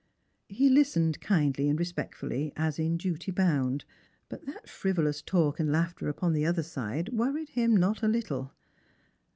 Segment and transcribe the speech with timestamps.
[0.49, 3.85] Ha listened kindly and respectfully, as in duty bound,
[4.29, 8.51] but thai frivolous talk and laughter upon the other side worried him not a little.